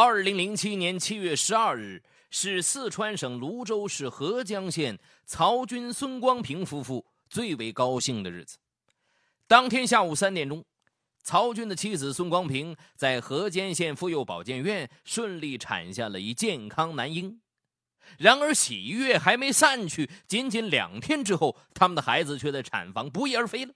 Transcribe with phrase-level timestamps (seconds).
[0.00, 2.00] 二零零七年七月十二日
[2.30, 4.96] 是四川省泸州市合江县
[5.26, 8.58] 曹军、孙光平夫妇最为高兴的日子。
[9.48, 10.64] 当天下午三点钟，
[11.24, 17.40] 曹军的妻子孙光平在河间县妇幼保健院顺利产下了一健康男婴。
[18.18, 23.74] 然而喜悦还没散去，仅仅两天之后，他们的孩子却在产房不翼而飞了。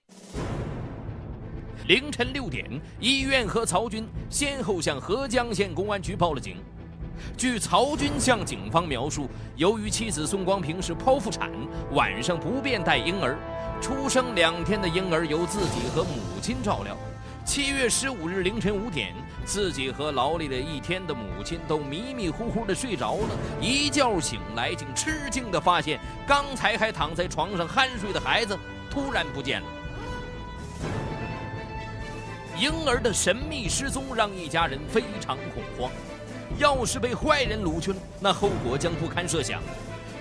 [1.88, 2.64] 凌晨六点，
[3.00, 6.56] 医院和曹军先后向合江县公安局报了警。
[7.36, 11.50] 据曹军向警方描述，由于妻子孙光平是剖腹产，
[11.90, 13.36] 晚上不便带婴儿，
[13.80, 16.96] 出生两天的婴儿由自己和母亲照料。
[17.44, 19.12] 七月十五日凌晨五点，
[19.44, 28.56] 自己和劳累了一天的母亲都迷迷糊糊的睡着了，一觉醒来，竟吃惊的发现，刚才还躺在床上酣睡的孩子
[28.88, 29.66] 突然不见了。
[32.62, 35.90] 婴儿的神秘失踪让一家人非常恐慌，
[36.58, 39.60] 要是被坏人掳去了，那后果将不堪设想。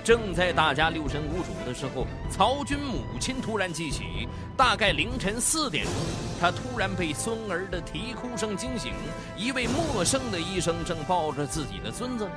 [0.03, 5.93] 正在大家六神无主的时候，曹军母亲突然记起，大概凌晨四点钟，
[6.39, 8.91] 她突然被孙儿的啼哭声惊醒。
[9.37, 12.27] 一位陌生的医生正抱着自己的孙子，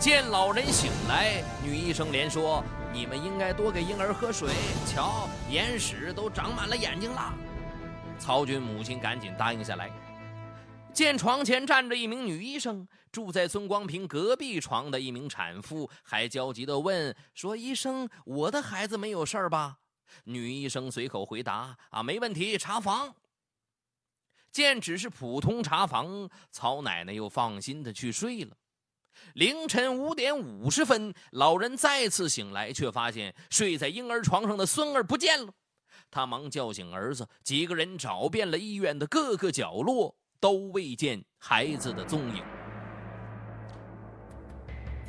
[0.00, 4.48] 见老人醒来，女医生连说：“你们应该多给婴儿喝水，
[4.92, 7.32] 瞧，眼屎都长满了眼睛了。”
[8.18, 9.90] 曹军母亲赶紧答应下来，
[10.92, 19.78] 见床前站着一名女医生，住在孙光平隔壁床的一名产妇还焦急地问说：“医生，我的孩子没有事儿吧？”
[20.24, 23.14] 女医生随口回答：“啊，没问题，查房。”
[24.52, 28.56] 见只是普通查房，曹奶奶又放心的去睡了。
[29.34, 35.52] 凌晨五点五十分，老人再次醒来，却发现睡在婴儿床上的孙儿不见了。
[36.12, 42.44] 他忙叫醒儿子，几个人找遍了医院的各个角落，都未见孩子的踪影。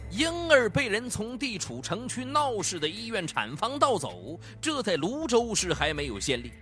[0.10, 6.54] 婴儿被人从地处城区闹市的医院产房盗走，这在泸州市还没有先例。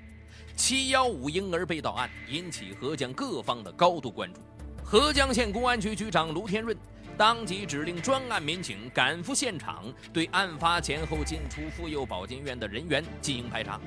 [0.56, 4.42] 七幺五婴儿被盗案引起合江各方的高度关注。
[4.84, 6.76] 合江县公安局局长卢天润。
[7.18, 13.80] 当即指令专案民警赶赴现场，对案发前后进出妇幼保健院的人员进行排查，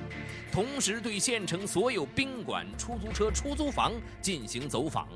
[0.51, 3.91] 同时对县城所有宾馆、出租车、出租房
[4.21, 5.09] 进行走访，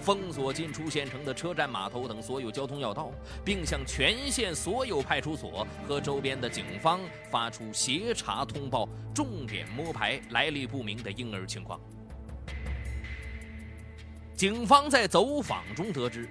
[0.00, 3.10] 封锁进出县城的车站、码头等所有交通要道，
[3.44, 11.80] 并向全县所有派出所和周边的警方发出协查通报，重点摸排来历不明的婴儿情况。
[14.36, 16.28] 警方在走访中得知。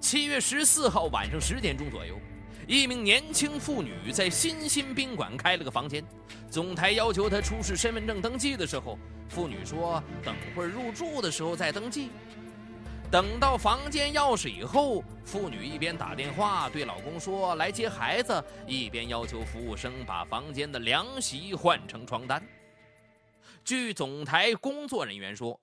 [0.00, 2.18] 七月十四号晚上十点钟左右，
[2.66, 6.02] 一名年轻妇女在新兴宾馆开了个房间。
[6.50, 12.08] 总台要求她出示身份证登记的时候，妇女说：“等会儿入住的时候再登记。”
[13.12, 22.42] 等到房间钥匙以后，妇女一边打电话对老公说来接孩子，一边要求服务生把房间的凉席换成床单。
[23.62, 25.60] 据总台工作人员说。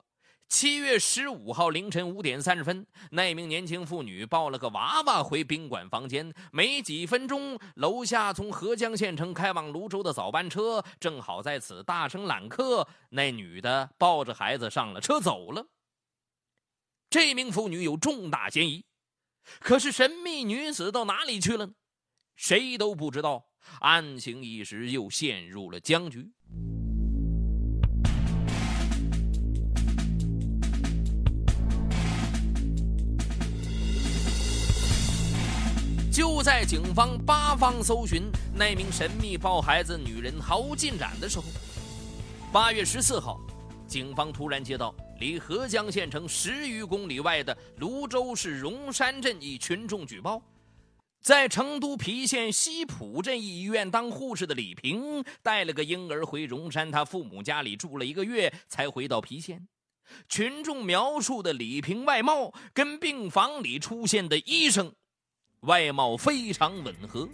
[0.49, 6.33] 七月十五号凌晨五点三十分，那名年轻妇女抱了个娃娃回宾馆房间。
[6.51, 12.87] 没几分钟，楼下从合江县城开往泸州的早班车正好在此大声揽客。
[13.09, 15.67] 那女的抱着孩子上了车走了。
[17.09, 18.85] 这名妇女有重大嫌疑，
[19.59, 21.71] 可是神秘女子到哪里去了？
[22.35, 23.49] 谁都不知道。
[23.81, 26.31] 案情一时又陷入了僵局。
[36.17, 38.23] 就在警方八方搜寻
[38.55, 41.45] 那名神秘抱孩子女人毫无进展的时候，
[42.51, 43.39] 八月十四号，
[43.85, 50.41] 警方突然接到离合江县城十余公里外的泸州市荣山镇一群众举报，
[51.21, 59.67] 在成都郫县西浦镇一医院当护士的李平带了个婴儿回荣山他父母家里住了一个月，才回到郫县。
[60.27, 64.91] 群众描述的李平外貌跟病房里出现的医生。
[65.61, 67.27] 外貌非常吻合。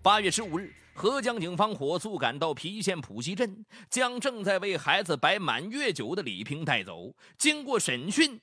[0.00, 7.12] 八月十五日，合江警方火速赶到郫县浦西镇，将正在为孩子摆满月酒的李平带走。
[7.36, 8.40] 经过审讯，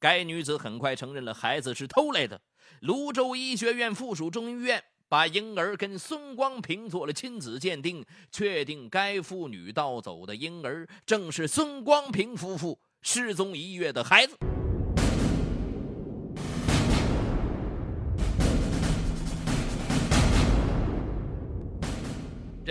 [0.00, 2.40] 该女子很快承认了孩子是偷来的。
[2.80, 14.36] 泸州医学院附属中医院把婴儿跟孙光平做了亲子鉴定，确定该妇女盗走的婴儿正是孙光平夫妇失踪一月的孩子。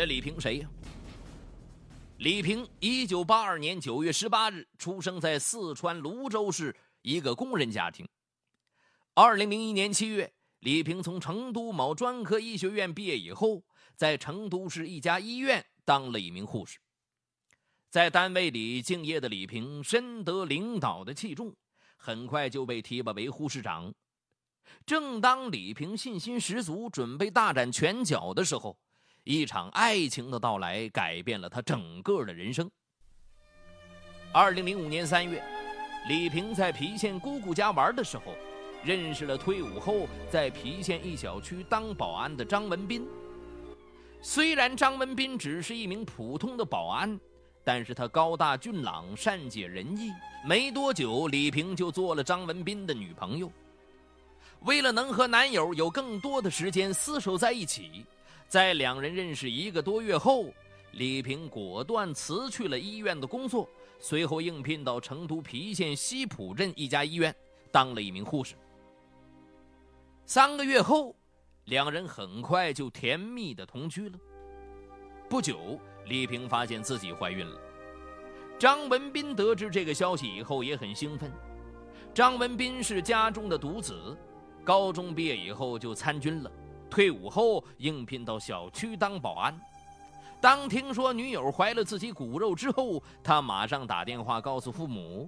[0.05, 0.69] 李平谁呀？
[2.17, 8.07] 李平，一九八二年九月十八日出生在四川泸州市一个工人家庭。
[9.13, 13.61] 二零零一年七月，李平从成都某专科医学院毕业以后，
[13.95, 16.79] 在成都市一家医院当了一名护士。
[17.89, 21.53] 在单位里敬业的李平深得领导的器重，
[21.97, 23.93] 很快就被提拔为护士长。
[24.85, 28.79] 正当李平信心十足，准备大展拳脚的时候，
[29.23, 32.69] 一场爱情的到来改变了他整个的人生。
[34.33, 35.41] 二零零五年三月，
[36.09, 38.35] 李平在郫县姑姑家玩的时候，
[38.83, 43.07] 认识了退伍后在郫县一小区当保安的张文斌。
[44.21, 47.17] 虽然张文斌只是一名普通的保安，
[47.63, 50.11] 但是他高大俊朗，善解人意。
[50.45, 53.49] 没多久，李平就做了张文斌的女朋友。
[54.61, 58.05] 为了能和男友有更多的时间厮守在一起。
[58.53, 60.45] 在两人认识一个多月后，
[60.91, 63.67] 李平果断辞去了医院的工作，
[63.97, 67.35] 随后应聘到成都郫县西浦镇一家医院
[67.71, 68.53] 当了一名护士。
[70.27, 71.15] 三个月后，
[71.65, 74.19] 两人很快就甜蜜的同居了。
[75.27, 77.59] 不久，李平发现自己怀孕了。
[78.59, 81.31] 张文斌得知这个消息以后也很兴奋。
[82.13, 84.15] 张文斌是家中的独子，
[84.63, 86.51] 高中毕业以后就参军了。
[86.93, 89.59] 退伍后应聘到小区当保安，
[90.39, 95.27] 当听说女友怀了自己骨肉之后，他马上打电话告诉父母。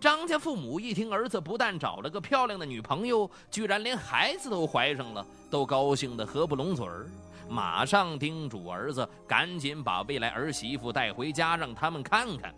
[0.00, 7.06] 张家父母一听儿子不但找了个漂亮的女朋友，居然连孩子都怀上了，都高兴得合不拢嘴儿，
[7.50, 12.54] 马上叮嘱儿子赶紧把未来儿媳妇带回家让他们看看。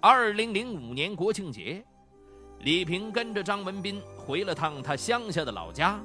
[0.00, 1.84] 二零零五年国庆节。
[2.60, 6.00] 李平跟着张文斌回了趟他乡下的老家。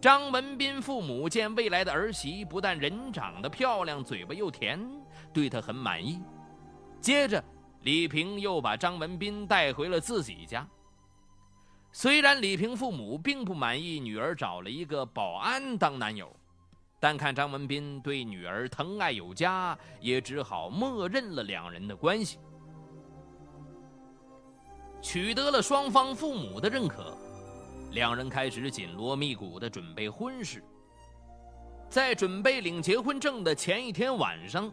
[0.00, 4.80] 张文斌父母见未来的儿媳不但人长得漂亮，嘴巴又甜，
[5.32, 6.22] 对他很满意。
[7.00, 7.42] 接着，
[7.82, 10.66] 李平又把张文斌带回了自己家。
[11.90, 16.30] 虽然李平父母并不满意女儿找了一个保安当男友，
[17.00, 22.38] 但看张文斌对女儿疼爱有加，也只好默认了两人的关系。
[25.00, 27.16] 取得了双方父母的认可，
[27.90, 30.62] 两人开始紧锣密鼓地准备婚事。
[31.88, 34.70] 在准备领结婚证的前一天晚上，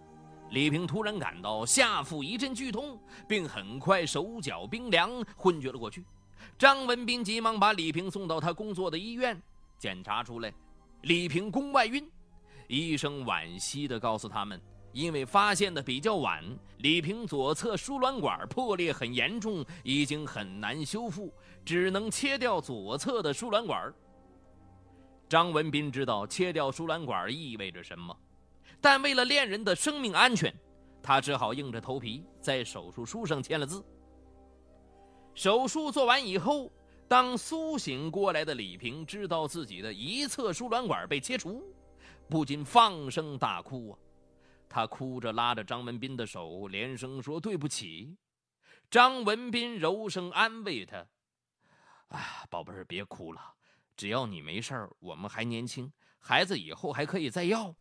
[0.50, 6.04] 李平突然感到下腹一阵剧痛，并很快手脚冰凉，昏厥了过去。
[6.58, 9.42] 张文斌急忙把李平送到他工作的医院，
[9.80, 10.54] 检查出来，
[11.04, 12.06] 李平宫外孕。
[12.68, 14.62] 医生惋惜地告诉他们。
[14.96, 16.42] 因为发现的比较晚，
[16.78, 21.34] 李平左侧输卵管破裂很严重，已经很难修复，
[21.66, 23.94] 只能切掉左侧的输卵管。
[25.28, 28.16] 张文斌知道切掉输卵管意味着什么，
[28.80, 30.54] 但为了恋人的生命安全，
[31.04, 33.84] 他只好硬着头皮在手术书上签了字。
[35.34, 36.72] 手术做完以后，
[37.06, 41.62] 当苏醒过来的李平知道自己的一侧输卵管被切除，
[42.30, 44.00] 不禁放声大哭啊！
[44.76, 48.18] 他哭着拉着张文斌的手，连声说：“对不起。”
[48.92, 50.98] 张文斌柔声安慰他
[52.12, 53.40] ：“啊，宝贝儿，别哭了，
[53.96, 55.90] 只要你没事儿，我们还年轻，
[56.20, 57.74] 孩子以后还可以再要。”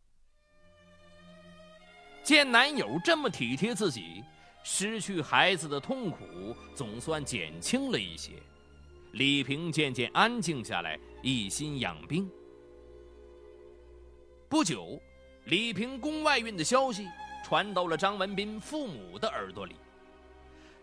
[2.23, 4.23] 见男友这么体贴自己，
[4.63, 8.41] 失去孩子的痛苦总算减轻了一些。
[9.11, 12.31] 李平渐渐安静下来，一心养病。
[14.47, 14.97] 不久。
[15.45, 17.07] 李平宫外孕的消息
[17.43, 19.75] 传到了张文斌父母的耳朵里，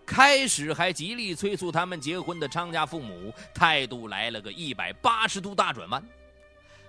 [0.07, 6.01] 开始还极力催促他们结婚的张家父母态度来了个一百八十度大转弯，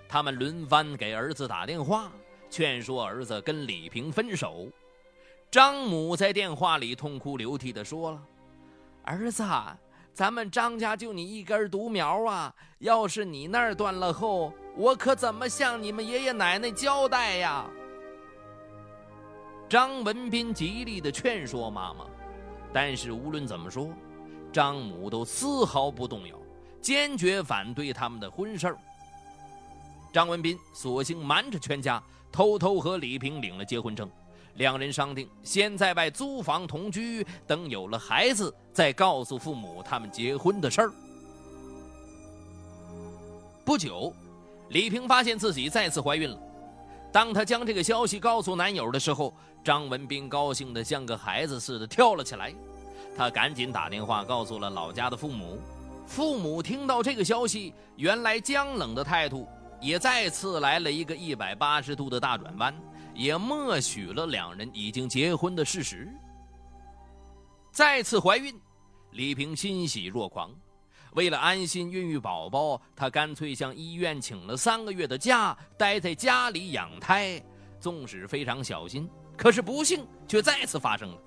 [0.08, 2.12] 他们轮番给儿子打电话，
[2.48, 4.68] 劝说儿子跟李平分手。
[5.50, 8.22] 张母在电话里痛哭流涕地说了
[9.02, 9.44] ：“儿子，
[10.12, 17.64] 咱们张家就你一根独苗啊，要是你那儿断了后。”我可怎么向你们爷爷奶奶交代呀？
[19.68, 22.04] 张文斌极力的劝说妈妈，
[22.72, 23.88] 但是无论怎么说，
[24.52, 26.36] 张母都丝毫不动摇，
[26.80, 28.78] 坚决反对他们的婚事儿。
[30.12, 34.10] 张文斌索性瞒着全家，偷偷和李平领了结婚证。
[34.54, 40.92] 两人商定，先在外租房同居，等有了孩子，再告诉父母他们结婚的事儿。
[43.64, 44.12] 不久。
[44.70, 46.38] 李平发现自己再次怀孕了。
[47.12, 52.52] 当她将这个消息告诉男友的时候，张文斌高兴得像个孩子似的跳了起来。
[53.16, 55.60] 他赶紧打电话告诉了老家的父母。
[56.06, 59.46] 父母听到这个消息，原来僵冷的态度
[59.80, 62.74] 也再次来了一个一百八十度的大转弯，
[63.14, 66.12] 也默许了两人已经结婚的事实。
[67.70, 68.52] 再次怀孕，
[69.12, 70.50] 李萍欣喜若狂。
[71.14, 77.42] 为了安心孕育宝宝，她干脆向医院请了三个月的假，待在家里养胎。
[77.80, 81.18] 纵使非常小心，可是不幸却再次发生了。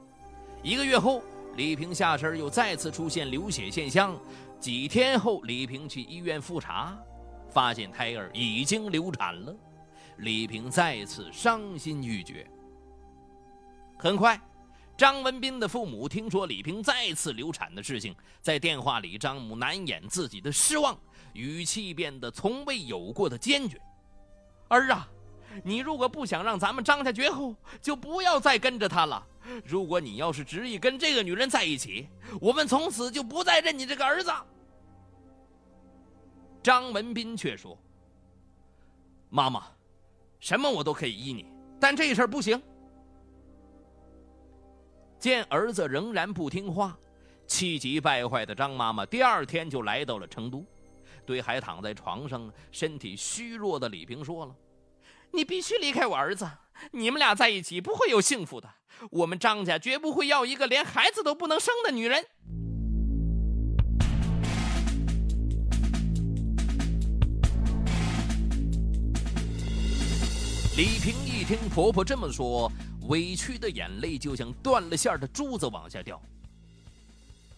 [0.64, 1.22] 一个月后，
[1.56, 4.20] 李萍下身又再次出现流血现象。
[4.60, 6.98] 几天后，李萍去医院复查，
[7.50, 9.56] 发现胎儿已经流产了。
[10.18, 12.46] 李萍再次伤心欲绝。
[13.98, 14.40] 很快。
[14.98, 21.00] 张文斌的父母听说李萍再次流产的事情，在电话里，张母难掩自己的失望，
[21.34, 23.80] 语气变得从未有过的坚决
[24.70, 25.08] ：“儿啊，
[25.64, 29.24] 你如果不想让咱们张家绝后，就不要再跟着他了。
[29.64, 32.10] 如果你要是执意跟这个女人在一起，
[32.42, 34.32] 我们从此就不再认你这个儿子。”
[36.64, 37.78] 张文斌却说
[39.30, 39.68] ：“妈妈，
[40.40, 41.46] 什么我都可以依你，
[41.80, 42.60] 但这事儿不行。”
[45.28, 46.98] 见儿子仍然不听话，
[47.46, 50.64] 气急败坏的张妈妈第二天就来到了成都，
[51.26, 54.56] 对还躺在床上、身体虚弱的李萍说了
[55.34, 56.50] ：“你必须离开我儿子，
[56.92, 58.70] 你们俩在一起不会有幸福的。
[59.12, 62.26] 我们张家绝不会要一个连孩子都不能生的女人。”
[70.78, 72.72] 李平一听婆婆这么说。
[73.08, 76.22] 委屈的眼泪就像断了线的珠子往下掉。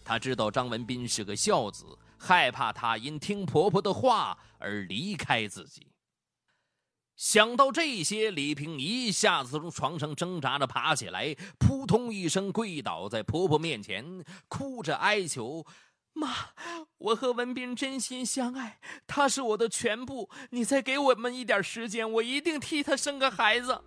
[0.04, 1.84] 他知道张文斌是个孝子，
[2.18, 5.86] 害怕他因听婆婆的话而离开自己。
[7.16, 15.66] 想到这些，李萍一下子从床上挣扎着爬起来，扑通一声跪倒在婆婆面前，哭着哀求
[16.14, 16.34] ：“妈，
[16.96, 20.30] 我和文斌真心相爱，他是我的全部。
[20.48, 23.82] 你再给我们一点时间，我一定替他生个孩子。”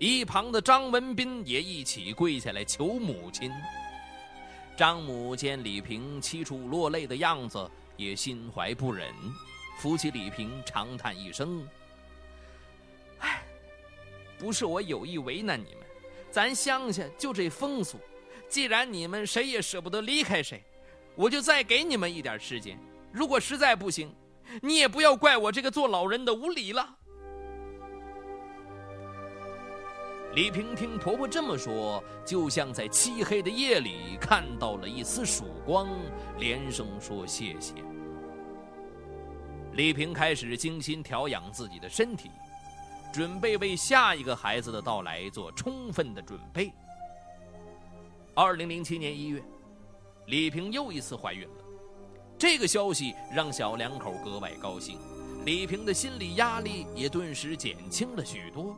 [0.00, 3.50] 一旁的张文斌也一起跪下来求母亲。
[4.76, 9.12] 张母见李平凄楚落泪的样子，也心怀不忍，
[9.80, 11.66] 扶起李平，长叹一声
[13.18, 13.42] ：“唉，
[14.38, 15.84] 不是我有意为难你们，
[16.30, 17.98] 咱乡下就这风俗。
[18.48, 20.62] 既然你们谁也舍不得离开谁，
[21.16, 22.78] 我就再给你们一点时间。
[23.10, 24.14] 如果实在不行，
[24.62, 26.97] 你也不要怪我这个做老人的无礼了。”
[30.34, 35.88] 李萍听婆婆这么说，就像在漆黑的夜里看到了一丝曙光，
[36.38, 37.72] 连声说谢谢。
[39.72, 42.30] 李萍开始精心调养自己的身体，
[43.12, 46.70] 准备为下一个孩子的到来做充分的准备。
[48.34, 49.42] 二零零七年一月，
[50.26, 51.64] 李萍又一次怀孕了，
[52.36, 54.98] 这个消息让小两口格外高兴，
[55.46, 58.76] 李萍的心理压力也顿时减轻了许多。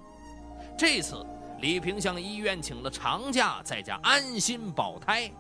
[0.78, 1.26] 这次。
[1.60, 5.30] 李萍向医院请了长假，在家安心保胎。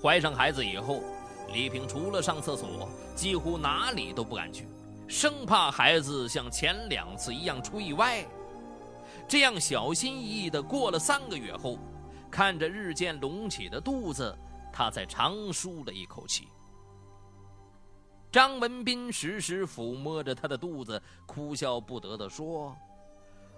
[0.00, 1.00] 怀上孩子以后，
[1.54, 4.68] 李平除了上厕所，几乎哪里都不敢去，
[5.08, 8.26] 生怕孩子像前两次一样出意外。
[9.26, 11.78] 这样小心翼翼的过了三个月后，
[12.30, 14.36] 看着日渐隆起的肚子，
[14.70, 16.46] 他才长舒了一口气。
[18.30, 22.76] 张文斌时时抚摸着他的肚子，哭笑不得地说：“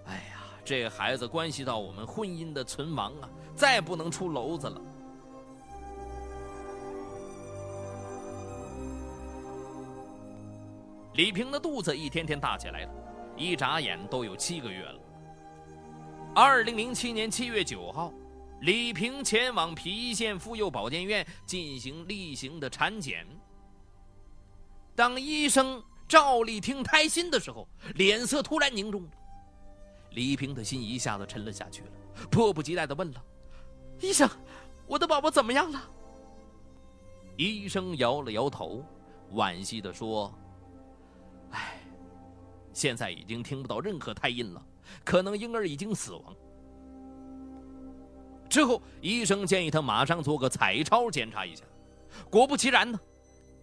[0.07, 4.81] 哎呀。”这孩子关系到我们婚姻的存亡啊，再不能出篓子了。
[11.13, 12.91] 李平的肚子一天天大起来了，
[13.37, 14.99] 一眨眼都有七个月了。
[16.33, 18.11] 二零零七年七月九号，
[18.61, 23.25] 李平前往郫县妇幼保健院进行例行的产检。
[24.95, 29.07] 当医生照例听胎心的时候，脸色突然凝重。
[30.15, 31.89] 李平的心一下子沉了下去了，
[32.31, 33.23] 迫不及待的问了
[34.01, 34.27] ：“医生，
[34.87, 35.91] 我的宝宝怎么样了？”
[37.37, 38.83] 医生摇了摇头，
[39.33, 40.33] 惋惜的说
[41.51, 41.79] ：“哎，
[42.73, 44.65] 现在已经听不到任何胎音了，
[45.03, 46.35] 可能婴儿已经死亡。”
[48.49, 51.65] 之后，医生建议他马上做个彩超检查一下。
[52.29, 52.97] 果不其然呢，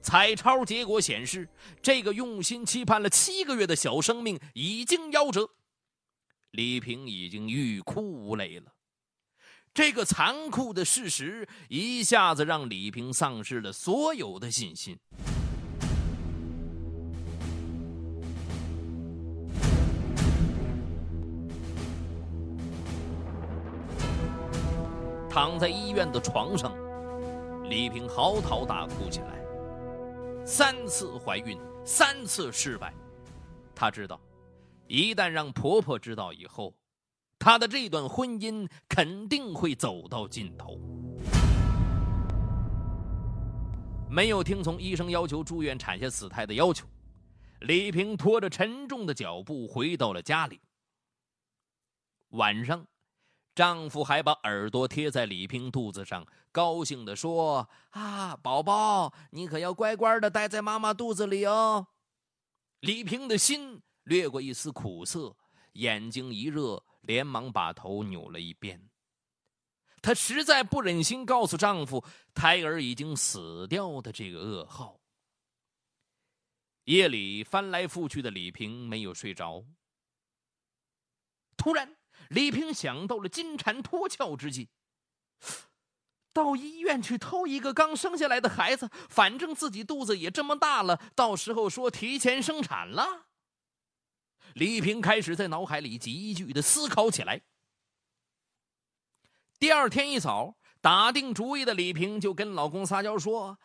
[0.02, 1.48] 彩超结果显示，
[1.80, 5.48] 这个用心期盼了七个月的小生命已经夭折。
[6.52, 8.74] 李平已经欲哭无泪了，
[9.72, 14.98] 这个残酷的事实一下子让李平丧失了所有的信心。
[25.30, 26.76] 躺在医院的床上，
[27.70, 29.42] 李平嚎啕大哭起来。
[30.44, 32.92] 三次怀孕，三次失败，
[33.74, 34.20] 她知道。
[34.92, 36.76] 一旦让婆婆知道以后，
[37.38, 40.78] 她的这段婚姻肯定会走到尽头。
[44.10, 46.86] 没有听从医生要求住院产下死胎的要求，
[47.60, 50.60] 李萍拖着沉重的脚步回到了家里。
[52.32, 52.86] 晚上，
[53.54, 61.86] 丈夫还把耳朵贴在李萍肚子上，高兴地说：“啊，宝宝，你可要乖乖的待在妈妈肚子里哦。”
[62.80, 65.36] 李平的心掠过一丝苦涩，
[65.72, 68.88] 眼睛一热，连忙把头扭了一边。
[70.00, 72.04] 她实在不忍心告诉丈夫
[72.34, 74.98] 胎儿已经死掉的这个噩耗。
[76.84, 79.64] 夜里翻来覆去的李萍没有睡着。
[81.56, 81.96] 突然，
[82.30, 84.68] 李萍想到了金蝉脱壳之计，
[86.32, 93.28] 到医院去偷一个刚生下来的孩子，反正自己肚子也这么大了，到时候说提前生产了。
[94.54, 97.40] 李萍开始在脑海里急剧的思考起来。
[99.58, 103.58] 第二天一早，打定主意的李平就跟老公撒娇说：“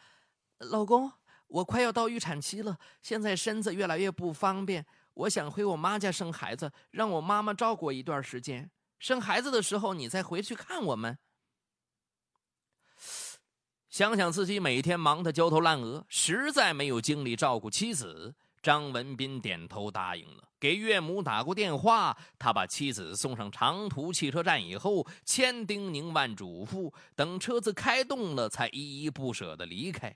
[0.60, 1.12] 老公，
[1.48, 8.70] 我快要到预产期了，现在身子越来越不方便，我想回我妈家生孩子，让我妈妈照顾一段时间。
[9.00, 11.18] 生孩子的时候，你再回去看我们。”
[13.90, 18.36] 想想自己每天忙得焦头烂额，实在没有精力照顾妻子。
[18.62, 22.18] 张文斌点头答应了，给岳母打过电话。
[22.38, 30.16] 他把妻子送上长途汽车站以后，千叮咛万嘱咐，等车子开动了，才依依不舍地离开。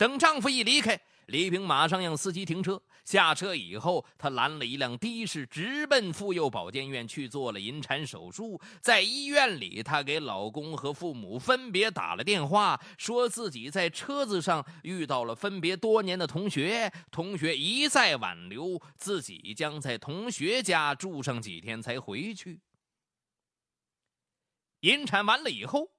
[0.00, 0.98] 等丈夫一离开。
[1.26, 8.58] 李萍马上让司机停车，下车以后，她拦了一辆的士，直奔妇幼保健院去做了引产手术。
[8.80, 22.58] 在医院里，她给老公和父母分别打了电话，说自己在车子上遇到了分别多年的同学，同学一再挽留，自己将在同学家住上几天才回去。
[24.80, 25.90] 引产完了以后，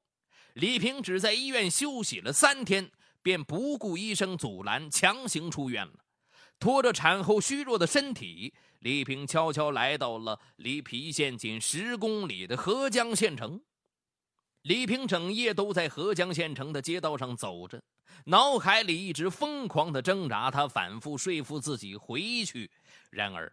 [0.55, 2.91] 李萍只在医院休息了三天。
[3.21, 5.93] 便不顾医生阻拦，强行出院了。
[6.59, 13.61] 拖着产后虚弱的身体，李萍悄悄来到了离郫县仅十公里的合江县城。
[14.61, 17.81] 李平整夜都在合江县城的街道上走着，
[18.25, 20.51] 脑海里一直疯狂的挣扎。
[20.51, 22.69] 她反复说服自己回去，
[23.09, 23.51] 然而，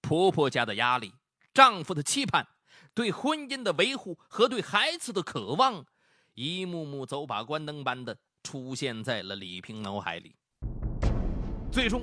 [0.00, 1.12] 婆婆家的压力、
[1.52, 2.46] 丈夫的期盼、
[2.94, 5.84] 对婚姻的维护和对孩子的渴望，
[6.34, 8.16] 一幕幕走马观灯般的。
[8.46, 10.36] 出现在了李平脑海里。
[11.72, 12.02] 最终，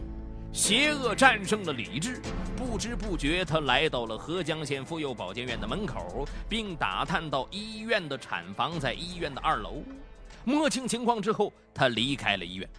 [0.51, 2.21] 邪恶战胜了理智，
[2.58, 9.82] 不知不觉，他来到了合江县妇幼保健院的门口，并打探到医院的产房在医院的二楼。
[10.43, 12.69] 摸清情况之后，他离开了医院。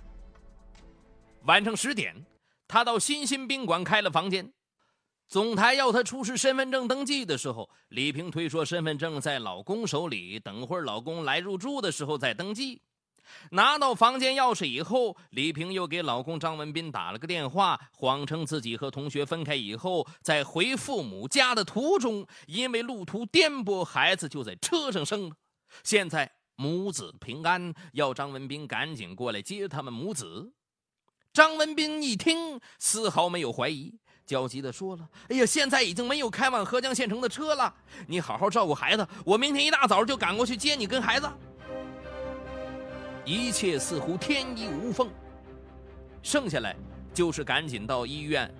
[1.44, 2.14] 晚上十点，
[2.68, 4.52] 他到新兴宾馆开了房间。
[5.26, 12.82] 总台要他出示身份证登记的时候，李平推说身份证在老公手里，等会儿老公来入住的时候再登记。
[13.50, 25.36] 拿到房间钥匙以后，李萍又给老公张文斌打了个电话，谎称自己和同学分开以后，在回父母家的途中，因为路途颠簸，孩子就在车上生了。
[25.82, 30.52] 现在母子平安，要张文斌赶紧过来接他们母子。
[31.32, 33.92] 张文斌一听，丝毫没有怀疑，
[34.24, 37.74] 焦急地说了：“哎呀，现在已经没有开往合江县城的车了，
[38.06, 41.28] 你好好照顾孩子，我明天一大早就赶过去接你跟孩子。”
[43.24, 45.08] 一切似乎天衣无缝，
[46.22, 46.76] 剩下来
[47.12, 48.52] 就是赶紧到医院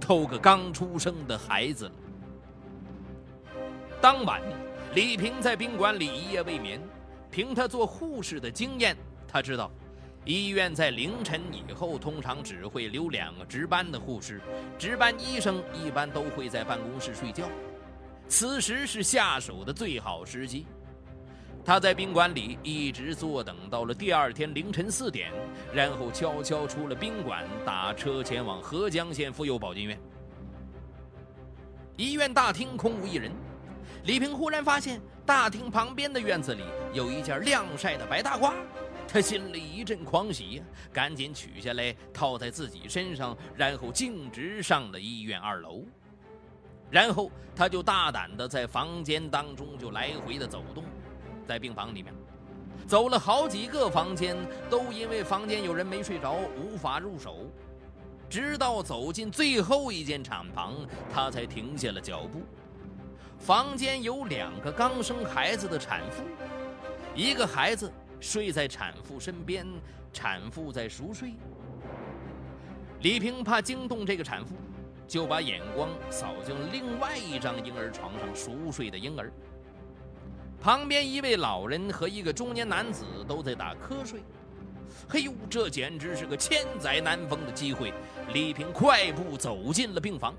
[0.00, 1.92] 偷个刚出生的孩子了。
[4.00, 4.40] 当晚，
[4.94, 6.80] 李平在宾馆里一夜未眠。
[7.30, 8.96] 凭他做护士的经验，
[9.28, 9.70] 他知道，
[10.24, 14.40] 医院在凌晨以后通常只会留两个值班的护士，
[14.78, 17.44] 值班医生一般都会在办公室睡觉，
[18.28, 20.64] 此时是下手的最好时机。
[21.68, 25.30] 他在宾馆里一直坐等到了第二天凌晨四点，
[25.70, 30.00] 然后悄悄出了宾馆，打车前往合江县妇幼保健院。
[31.98, 33.30] 医院大厅空无一人，
[34.04, 36.62] 李平忽然发现大厅旁边的院子里
[36.94, 38.54] 有一件晾晒的白大褂，
[39.06, 45.84] 他心里一阵狂喜，赶紧取下来套在自己身上，然后径直上了医院二楼。
[46.90, 50.82] 然后他就大胆的在房间当中就来回的走动。
[51.48, 52.12] 在病房里面，
[52.86, 54.36] 走了好几个房间，
[54.68, 57.50] 都因为房间有人没睡着，无法入手。
[58.28, 60.74] 直到走进最后一间产房，
[61.10, 62.42] 他才停下了脚步。
[63.38, 66.22] 房间有两个刚生孩子的产妇，
[67.14, 69.66] 一个孩子睡在产妇身边，
[70.12, 71.32] 产妇在熟睡。
[73.00, 74.54] 李平怕惊动这个产妇，
[75.06, 79.32] 就把眼光扫向另外一张婴儿床上熟睡的婴儿。
[80.60, 84.22] 旁边一位老人和一个中年男子都在打瞌睡。
[85.08, 87.94] 嘿呦，这简直是个千载难逢的机会！
[88.32, 90.34] 李平快步走进了病房。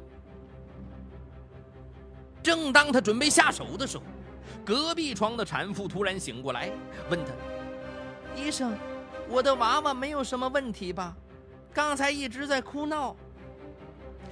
[2.43, 4.03] 正当他准备下手的时候，
[4.65, 6.69] 隔壁床的产妇突然醒过来，
[7.09, 7.31] 问他
[8.35, 8.77] ：“医生，
[9.27, 11.15] 我的娃娃没有什么问题吧？
[11.73, 13.15] 刚才一直在哭闹。”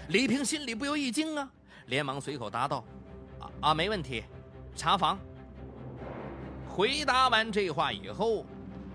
[0.10, 1.50] 李平心里不由一惊啊，
[1.88, 2.84] 连忙随口答道
[3.40, 3.50] ：“啊。
[3.62, 4.24] 啊，没问题，
[4.76, 5.18] 查房。”
[6.78, 8.46] 回答完这话以后，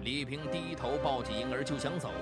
[0.03, 2.13] 李平低头抱起婴儿就想走，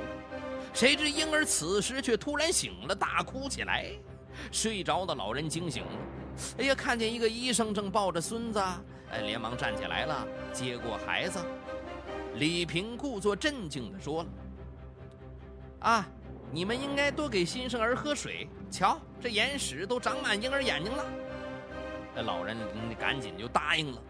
[0.72, 3.90] 谁知婴儿此时却突然醒了，大哭起来。
[4.50, 5.92] 睡着的老人惊醒了，
[6.56, 8.58] 哎呀，看见一个医生正抱着孙子，
[9.10, 11.38] 哎，连忙站起来了，接过孩子。
[12.36, 14.28] 李平故作镇静地说了
[15.80, 16.08] ：“啊，
[16.50, 21.04] 你们应该多给新生儿喝水，瞧这眼屎都长满婴儿眼睛了。”
[22.16, 22.56] 那老人
[22.98, 24.02] 赶紧就答应了。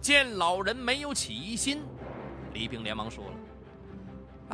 [0.00, 1.82] 见老人没有起疑心，
[2.52, 3.32] 李平连忙说了：“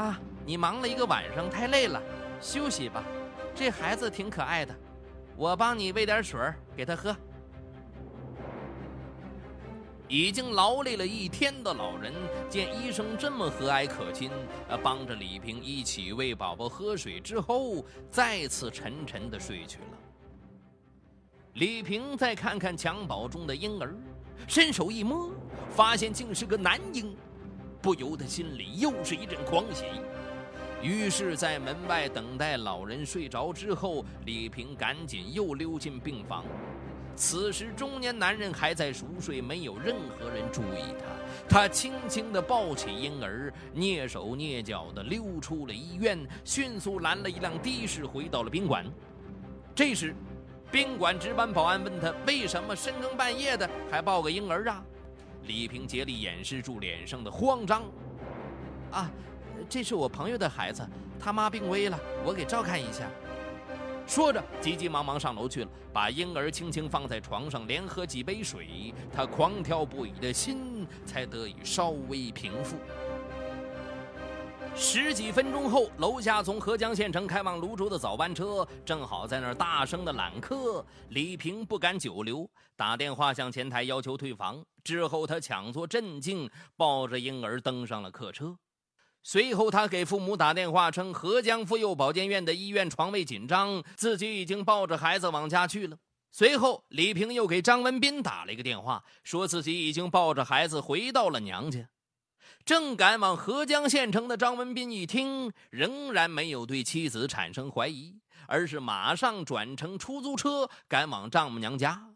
[0.02, 2.02] 啊，你忙了一个晚上，太累了，
[2.40, 3.04] 休息吧。
[3.54, 4.74] 这孩子挺可爱的，
[5.36, 6.40] 我帮你喂点水
[6.76, 7.16] 给他喝。”
[10.06, 12.12] 已经劳累了一天的老人
[12.48, 14.30] 见医生这么和蔼可亲，
[14.68, 19.84] 呃，帮着李平一起喂宝宝喝水之后，再次沉沉的睡去了。
[21.54, 23.94] 李平再看看襁褓中的婴儿。
[24.46, 25.30] 伸手一摸，
[25.70, 27.14] 发现竟是个男婴，
[27.80, 29.84] 不由得心里又是一阵狂喜。
[30.82, 36.44] 于是，在门外等待老人睡着之后，李平赶紧又溜进病房。
[37.16, 41.06] 此时，中年男人还在熟睡，没有任何人注意他。
[41.48, 48.84] 他轻轻地抱起婴儿，蹑手蹑脚地溜出了医院，迅速拦了一辆的士，回到了宾馆。
[49.74, 50.14] 这时，
[50.74, 54.84] 宾馆值班保安问他：“为什么深更半夜的还抱个婴儿啊？”
[55.46, 57.84] 李平竭力掩饰住脸上的慌张
[58.90, 59.08] ：“啊，
[59.68, 60.84] 这是我朋友的孩子，
[61.16, 63.08] 他妈病危了，我给照看一下。”
[64.04, 72.76] 说着，急急忙忙上楼去了，把婴儿轻轻放在床上，连喝几杯水，他狂跳不已的心才得以稍微平复。
[74.76, 80.84] 十几分钟后，楼下从合江县城开往泸州的早班车正好在那儿大声的揽客。
[81.10, 84.64] 李平不敢久留，打电话向前台要求退房。
[84.82, 88.56] 之后，他强作镇静，抱着婴儿登上了客车。
[89.22, 95.96] 随后，他给父母打电话称，合江妇幼保健院的医院床位紧张，自己已经抱着孩子往家去了。
[96.32, 101.88] 随后，李平又给张文斌打了一个电话，说自己已经抱着孩子回到了娘家。
[102.64, 112.08] 正赶往合江县城的张文斌一听，仍然没有对妻子产生怀疑，而是马上转乘出租车赶往丈母娘家。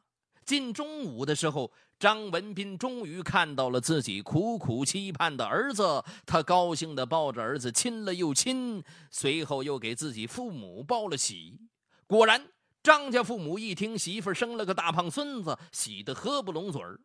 [0.47, 11.61] 近中午的时候，张文斌终于看到了自己苦苦期盼的儿子，他高兴地抱着儿子亲了又亲，随后又给自己父母报了喜。
[12.07, 12.43] 果然，
[12.83, 16.99] 张家父母一听媳妇生了个大胖孙子，喜得合不拢嘴儿。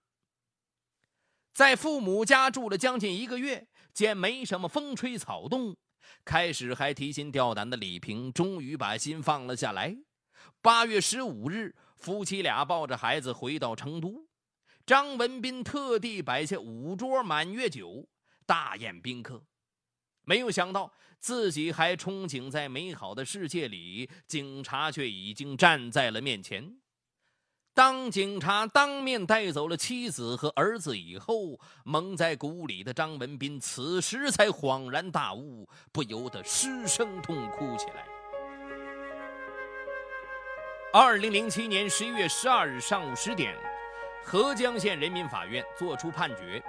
[1.53, 5.77] 在父母家住了将近一个月，见没什么风吹草动，
[6.25, 9.95] 开始还提心吊胆的李平终于把心放了下来。
[10.63, 14.27] 八月十五日，夫妻俩抱着孩子回到成都，
[14.83, 18.07] 张文斌特地摆下五桌满月酒，
[18.47, 19.45] 大宴宾客。
[20.23, 26.77] 没有想到，自己还憧憬在美好的世界里，警察却已经站在了面前。
[27.75, 38.05] 当警察当面带走了妻子和儿子以后，蒙在鼓里的张文斌此时才恍然大悟，不由得失声痛哭起来。
[40.93, 43.57] 二零零七年十一月十二日上午十点，
[44.23, 46.63] 合江县人民法院作出判决：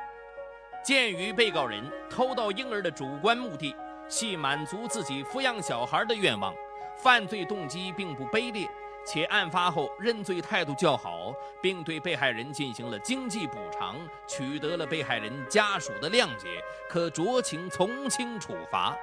[0.82, 3.76] 鉴于被告人偷盗婴儿的主观目的
[4.08, 6.54] 系满足自己抚养小孩的愿望，
[6.96, 8.66] 犯罪动机并不卑劣。
[9.06, 16.48] 且案发后认罪态度较好，并对被害人进行了经济补偿，取得了被害人家属的谅解，
[16.88, 18.96] 可酌情从轻处罚。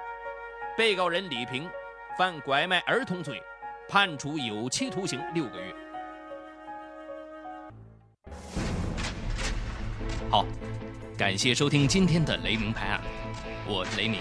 [0.76, 1.68] 被告人李平
[2.18, 3.40] 犯拐卖儿童罪，
[3.88, 5.74] 判处有期徒刑六个月。
[10.30, 10.46] 好，
[11.16, 13.00] 感谢收听今天的雷鸣拍案，
[13.66, 14.20] 我是雷鸣。